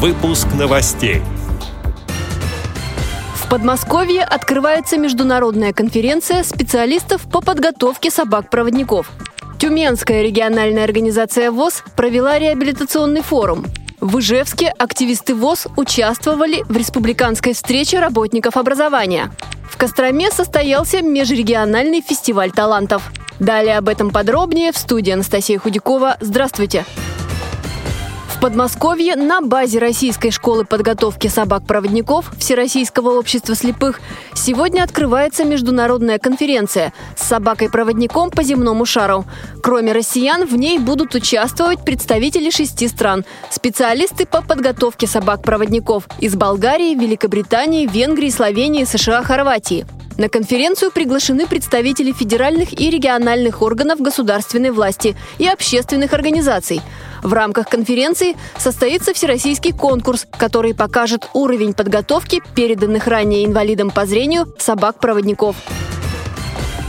Выпуск 0.00 0.46
новостей. 0.56 1.22
В 3.34 3.48
Подмосковье 3.50 4.22
открывается 4.22 4.96
международная 4.96 5.72
конференция 5.72 6.44
специалистов 6.44 7.22
по 7.22 7.40
подготовке 7.40 8.08
собак-проводников. 8.08 9.10
Тюменская 9.58 10.22
региональная 10.22 10.84
организация 10.84 11.50
ВОЗ 11.50 11.82
провела 11.96 12.38
реабилитационный 12.38 13.22
форум. 13.22 13.66
В 13.98 14.20
Ижевске 14.20 14.68
активисты 14.68 15.34
ВОЗ 15.34 15.66
участвовали 15.74 16.62
в 16.68 16.76
республиканской 16.76 17.52
встрече 17.52 17.98
работников 17.98 18.56
образования. 18.56 19.32
В 19.68 19.76
Костроме 19.78 20.30
состоялся 20.30 21.02
межрегиональный 21.02 22.02
фестиваль 22.02 22.52
талантов. 22.52 23.02
Далее 23.40 23.76
об 23.76 23.88
этом 23.88 24.10
подробнее 24.10 24.70
в 24.70 24.78
студии 24.78 25.10
Анастасия 25.10 25.58
Худякова. 25.58 26.18
Здравствуйте! 26.20 26.84
В 28.28 28.40
Подмосковье 28.40 29.16
на 29.16 29.40
базе 29.40 29.80
Российской 29.80 30.30
школы 30.30 30.64
подготовки 30.64 31.26
собак-проводников 31.26 32.30
Всероссийского 32.38 33.18
общества 33.18 33.56
слепых 33.56 34.00
сегодня 34.34 34.84
открывается 34.84 35.44
международная 35.44 36.18
конференция 36.18 36.92
с 37.16 37.24
собакой-проводником 37.24 38.30
по 38.30 38.44
земному 38.44 38.86
шару. 38.86 39.24
Кроме 39.60 39.92
россиян, 39.92 40.46
в 40.46 40.54
ней 40.54 40.78
будут 40.78 41.14
участвовать 41.16 41.84
представители 41.84 42.50
шести 42.50 42.86
стран, 42.86 43.24
специалисты 43.50 44.24
по 44.24 44.40
подготовке 44.40 45.08
собак-проводников 45.08 46.04
из 46.20 46.36
Болгарии, 46.36 46.94
Великобритании, 46.94 47.86
Венгрии, 47.86 48.30
Словении, 48.30 48.84
США, 48.84 49.22
Хорватии. 49.22 49.84
На 50.18 50.28
конференцию 50.28 50.90
приглашены 50.90 51.46
представители 51.46 52.10
федеральных 52.10 52.78
и 52.78 52.90
региональных 52.90 53.62
органов 53.62 54.00
государственной 54.00 54.72
власти 54.72 55.16
и 55.38 55.46
общественных 55.46 56.12
организаций. 56.12 56.82
В 57.22 57.32
рамках 57.32 57.68
конференции 57.68 58.36
состоится 58.58 59.14
всероссийский 59.14 59.72
конкурс, 59.72 60.26
который 60.36 60.74
покажет 60.74 61.28
уровень 61.34 61.72
подготовки 61.72 62.42
переданных 62.56 63.06
ранее 63.06 63.46
инвалидам 63.46 63.92
по 63.92 64.06
зрению 64.06 64.52
собак-проводников. 64.58 65.54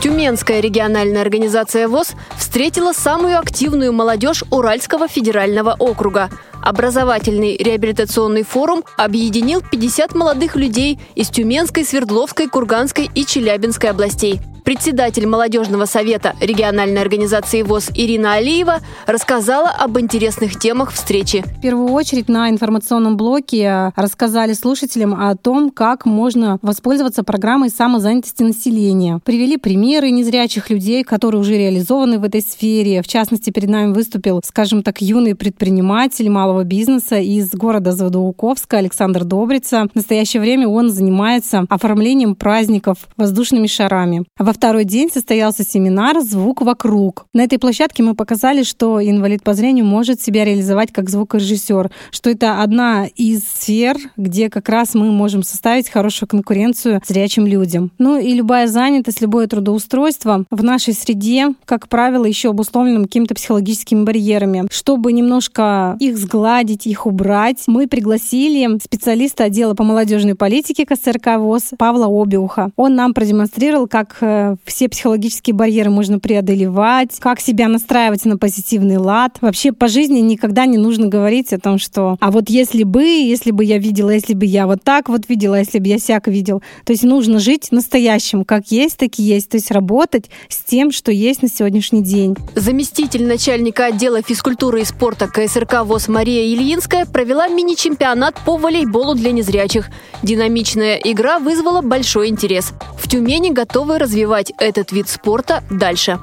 Тюменская 0.00 0.60
региональная 0.60 1.22
организация 1.22 1.88
ВОЗ 1.88 2.12
встретила 2.38 2.92
самую 2.92 3.40
активную 3.40 3.92
молодежь 3.92 4.44
Уральского 4.52 5.08
федерального 5.08 5.74
округа. 5.76 6.30
Образовательный 6.66 7.56
реабилитационный 7.56 8.42
форум 8.42 8.82
объединил 8.96 9.62
50 9.62 10.16
молодых 10.16 10.56
людей 10.56 10.98
из 11.14 11.28
Тюменской, 11.28 11.84
Свердловской, 11.84 12.48
Курганской 12.48 13.08
и 13.14 13.24
Челябинской 13.24 13.90
областей– 13.90 14.40
Председатель 14.66 15.28
молодежного 15.28 15.84
совета 15.84 16.34
региональной 16.40 17.00
организации 17.00 17.62
ВОЗ 17.62 17.90
Ирина 17.94 18.32
Алиева 18.32 18.80
рассказала 19.06 19.68
об 19.68 19.96
интересных 19.96 20.58
темах 20.58 20.90
встречи. 20.90 21.44
В 21.58 21.60
первую 21.60 21.92
очередь 21.92 22.28
на 22.28 22.50
информационном 22.50 23.16
блоке 23.16 23.92
рассказали 23.94 24.54
слушателям 24.54 25.14
о 25.14 25.36
том, 25.36 25.70
как 25.70 26.04
можно 26.04 26.58
воспользоваться 26.62 27.22
программой 27.22 27.70
самозанятости 27.70 28.42
населения. 28.42 29.20
Привели 29.24 29.56
примеры 29.56 30.10
незрячих 30.10 30.68
людей, 30.68 31.04
которые 31.04 31.40
уже 31.40 31.56
реализованы 31.56 32.18
в 32.18 32.24
этой 32.24 32.40
сфере. 32.40 33.02
В 33.02 33.06
частности, 33.06 33.50
перед 33.50 33.68
нами 33.68 33.92
выступил, 33.92 34.40
скажем 34.44 34.82
так, 34.82 35.00
юный 35.00 35.36
предприниматель 35.36 36.28
малого 36.28 36.55
бизнеса 36.64 37.16
из 37.16 37.50
города 37.50 37.92
Заводоуковска 37.92 38.78
Александр 38.78 39.24
Добрица. 39.24 39.86
В 39.92 39.96
настоящее 39.96 40.40
время 40.40 40.68
он 40.68 40.90
занимается 40.90 41.66
оформлением 41.68 42.34
праздников 42.34 43.08
воздушными 43.16 43.66
шарами. 43.66 44.24
Во 44.38 44.52
второй 44.52 44.84
день 44.84 45.10
состоялся 45.12 45.64
семинар 45.64 46.20
«Звук 46.20 46.62
вокруг». 46.62 47.26
На 47.32 47.42
этой 47.42 47.58
площадке 47.58 48.02
мы 48.02 48.14
показали, 48.14 48.62
что 48.62 49.02
инвалид 49.02 49.42
по 49.42 49.54
зрению 49.54 49.84
может 49.84 50.20
себя 50.20 50.44
реализовать 50.44 50.92
как 50.92 51.10
звукорежиссер, 51.10 51.90
что 52.10 52.30
это 52.30 52.62
одна 52.62 53.06
из 53.14 53.42
сфер, 53.44 53.96
где 54.16 54.50
как 54.50 54.68
раз 54.68 54.94
мы 54.94 55.10
можем 55.10 55.42
составить 55.42 55.88
хорошую 55.88 56.28
конкуренцию 56.28 57.00
зрячим 57.06 57.46
людям. 57.46 57.90
Ну 57.98 58.18
и 58.18 58.32
любая 58.32 58.66
занятость, 58.66 59.20
любое 59.20 59.46
трудоустройство 59.46 60.44
в 60.50 60.62
нашей 60.62 60.94
среде, 60.94 61.48
как 61.64 61.88
правило, 61.88 62.24
еще 62.24 62.50
обусловлено 62.50 63.04
какими-то 63.04 63.34
психологическими 63.34 64.04
барьерами. 64.04 64.66
Чтобы 64.70 65.12
немножко 65.12 65.96
их 66.00 66.18
сгладить, 66.18 66.45
их 66.46 67.06
убрать, 67.06 67.64
мы 67.66 67.88
пригласили 67.88 68.78
специалиста 68.82 69.44
отдела 69.44 69.74
по 69.74 69.84
молодежной 69.84 70.34
политике 70.34 70.86
КСРК 70.86 71.38
ВОЗ 71.38 71.70
Павла 71.78 72.06
Обиуха. 72.06 72.70
Он 72.76 72.94
нам 72.94 73.14
продемонстрировал, 73.14 73.88
как 73.88 74.18
э, 74.20 74.56
все 74.64 74.88
психологические 74.88 75.54
барьеры 75.54 75.90
можно 75.90 76.18
преодолевать, 76.18 77.18
как 77.18 77.40
себя 77.40 77.68
настраивать 77.68 78.24
на 78.24 78.38
позитивный 78.38 78.96
лад. 78.96 79.38
Вообще 79.40 79.72
по 79.72 79.88
жизни 79.88 80.20
никогда 80.20 80.66
не 80.66 80.78
нужно 80.78 81.08
говорить 81.08 81.52
о 81.52 81.58
том, 81.58 81.78
что 81.78 82.16
а 82.20 82.30
вот 82.30 82.48
если 82.48 82.84
бы, 82.84 83.02
если 83.02 83.50
бы 83.50 83.64
я 83.64 83.78
видела, 83.78 84.10
если 84.10 84.34
бы 84.34 84.46
я 84.46 84.66
вот 84.66 84.82
так 84.82 85.08
вот 85.08 85.28
видела, 85.28 85.58
если 85.58 85.78
бы 85.78 85.88
я 85.88 85.98
всяк 85.98 86.28
видел. 86.28 86.62
То 86.84 86.92
есть 86.92 87.02
нужно 87.02 87.38
жить 87.38 87.68
настоящим, 87.72 88.44
как 88.44 88.70
есть, 88.70 88.98
так 88.98 89.18
и 89.18 89.22
есть. 89.22 89.48
То 89.48 89.56
есть 89.56 89.70
работать 89.70 90.30
с 90.48 90.58
тем, 90.58 90.92
что 90.92 91.10
есть 91.10 91.42
на 91.42 91.48
сегодняшний 91.48 92.02
день. 92.02 92.36
Заместитель 92.54 93.26
начальника 93.26 93.86
отдела 93.86 94.22
физкультуры 94.22 94.82
и 94.82 94.84
спорта 94.84 95.26
КСРК 95.28 95.84
ВОЗ 95.84 96.08
Мария 96.08 96.35
Ильинская 96.42 97.06
провела 97.06 97.48
мини-чемпионат 97.48 98.34
по 98.44 98.56
волейболу 98.56 99.14
для 99.14 99.32
незрячих. 99.32 99.88
Динамичная 100.22 100.96
игра 100.96 101.38
вызвала 101.38 101.82
большой 101.82 102.28
интерес. 102.28 102.72
В 102.98 103.08
Тюмени 103.08 103.50
готовы 103.50 103.98
развивать 103.98 104.52
этот 104.58 104.92
вид 104.92 105.08
спорта 105.08 105.62
дальше. 105.70 106.18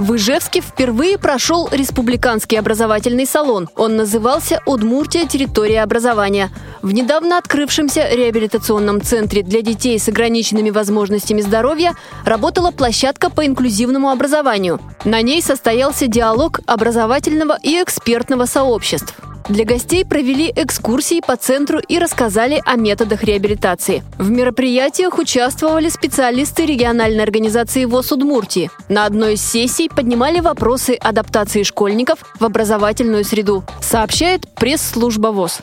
В 0.00 0.16
Ижевске 0.16 0.62
впервые 0.62 1.18
прошел 1.18 1.68
республиканский 1.70 2.58
образовательный 2.58 3.26
салон. 3.26 3.68
Он 3.76 3.96
назывался 3.96 4.62
«Удмуртия. 4.64 5.26
Территория 5.26 5.82
образования». 5.82 6.50
В 6.80 6.90
недавно 6.92 7.36
открывшемся 7.36 8.08
реабилитационном 8.08 9.02
центре 9.02 9.42
для 9.42 9.60
детей 9.60 9.98
с 9.98 10.08
ограниченными 10.08 10.70
возможностями 10.70 11.42
здоровья 11.42 11.94
работала 12.24 12.70
площадка 12.70 13.28
по 13.28 13.44
инклюзивному 13.44 14.08
образованию. 14.08 14.80
На 15.04 15.20
ней 15.20 15.42
состоялся 15.42 16.06
диалог 16.06 16.60
образовательного 16.64 17.58
и 17.62 17.74
экспертного 17.74 18.46
сообществ. 18.46 19.14
Для 19.50 19.64
гостей 19.64 20.04
провели 20.04 20.52
экскурсии 20.54 21.20
по 21.26 21.34
центру 21.34 21.80
и 21.80 21.98
рассказали 21.98 22.62
о 22.64 22.76
методах 22.76 23.24
реабилитации. 23.24 24.04
В 24.16 24.30
мероприятиях 24.30 25.18
участвовали 25.18 25.88
специалисты 25.88 26.66
региональной 26.66 27.24
организации 27.24 27.84
ВОЗ 27.84 28.12
Удмуртии. 28.12 28.70
На 28.88 29.06
одной 29.06 29.34
из 29.34 29.42
сессий 29.42 29.88
поднимали 29.88 30.38
вопросы 30.38 30.94
адаптации 30.94 31.64
школьников 31.64 32.20
в 32.38 32.44
образовательную 32.44 33.24
среду, 33.24 33.64
сообщает 33.82 34.46
пресс-служба 34.54 35.32
ВОЗ. 35.32 35.62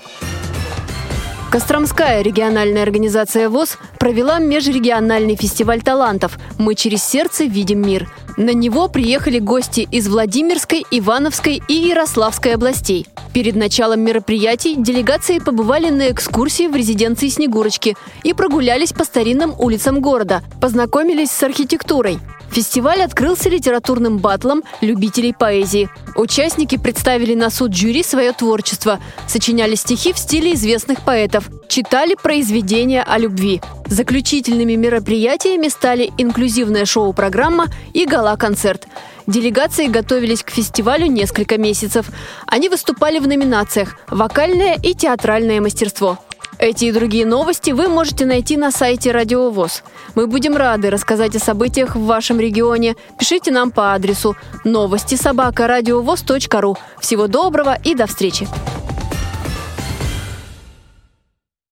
Костромская 1.49 2.21
региональная 2.21 2.83
организация 2.83 3.47
ВОЗ 3.47 3.77
провела 3.99 4.39
межрегиональный 4.39 5.37
фестиваль 5.37 5.81
талантов 5.81 6.37
«Мы 6.57 6.75
через 6.75 7.05
сердце 7.05 7.45
видим 7.45 7.81
мир». 7.87 8.11
На 8.35 8.53
него 8.53 8.89
приехали 8.89 9.39
гости 9.39 9.87
из 9.89 10.09
Владимирской, 10.09 10.85
Ивановской 10.91 11.61
и 11.69 11.73
Ярославской 11.73 12.53
областей. 12.53 13.07
Перед 13.37 13.55
началом 13.55 13.99
мероприятий 13.99 14.73
делегации 14.75 15.37
побывали 15.37 15.91
на 15.91 16.09
экскурсии 16.09 16.65
в 16.65 16.75
резиденции 16.75 17.27
Снегурочки 17.27 17.95
и 18.23 18.33
прогулялись 18.33 18.93
по 18.93 19.03
старинным 19.03 19.53
улицам 19.59 20.01
города, 20.01 20.41
познакомились 20.59 21.29
с 21.29 21.43
архитектурой. 21.43 22.17
Фестиваль 22.49 23.03
открылся 23.03 23.49
литературным 23.49 24.17
батлом 24.17 24.63
любителей 24.81 25.35
поэзии. 25.37 25.87
Участники 26.15 26.79
представили 26.79 27.35
на 27.35 27.51
суд 27.51 27.75
жюри 27.75 28.01
свое 28.01 28.31
творчество, 28.31 28.99
сочиняли 29.27 29.75
стихи 29.75 30.13
в 30.13 30.17
стиле 30.17 30.55
известных 30.55 31.05
поэтов, 31.05 31.47
читали 31.67 32.15
произведения 32.15 33.03
о 33.03 33.19
любви. 33.19 33.61
Заключительными 33.85 34.73
мероприятиями 34.73 35.67
стали 35.67 36.11
инклюзивная 36.17 36.85
шоу-программа 36.85 37.67
и 37.93 38.05
гала-концерт. 38.05 38.87
Делегации 39.27 39.87
готовились 39.87 40.41
к 40.41 40.51
фестивалю 40.51 41.07
несколько 41.07 41.57
месяцев. 41.57 42.07
Они 42.47 42.69
выступали 42.69 43.19
в 43.19 43.27
номинациях 43.27 43.97
«Вокальное 44.09 44.75
и 44.81 44.93
театральное 44.93 45.59
мастерство». 45.59 46.17
Эти 46.59 46.85
и 46.85 46.91
другие 46.91 47.25
новости 47.25 47.71
вы 47.71 47.87
можете 47.87 48.25
найти 48.25 48.57
на 48.57 48.71
сайте 48.71 49.11
Радио 49.11 49.51
ВОЗ. 49.51 49.83
Мы 50.15 50.25
будем 50.25 50.55
рады 50.55 50.89
рассказать 50.89 51.35
о 51.35 51.39
событиях 51.39 51.95
в 51.95 52.05
вашем 52.05 52.39
регионе. 52.39 52.95
Пишите 53.19 53.51
нам 53.51 53.69
по 53.69 53.93
адресу 53.93 54.35
новости 54.63 55.15
собака 55.15 55.67
ру. 56.61 56.77
Всего 56.99 57.27
доброго 57.27 57.77
и 57.83 57.93
до 57.93 58.07
встречи! 58.07 58.47